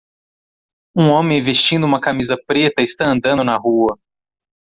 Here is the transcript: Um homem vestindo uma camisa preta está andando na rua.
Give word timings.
Um 0.97 1.11
homem 1.11 1.39
vestindo 1.43 1.85
uma 1.85 2.01
camisa 2.01 2.35
preta 2.47 2.81
está 2.81 3.05
andando 3.07 3.43
na 3.43 3.55
rua. 3.55 3.99